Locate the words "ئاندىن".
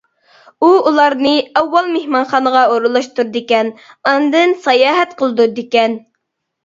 4.13-4.57